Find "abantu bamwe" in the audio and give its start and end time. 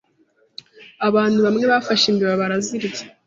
1.07-1.65